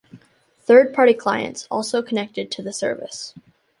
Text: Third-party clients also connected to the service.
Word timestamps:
Third-party 0.61 1.13
clients 1.13 1.67
also 1.69 2.01
connected 2.01 2.49
to 2.53 2.63
the 2.63 2.73
service. 2.73 3.35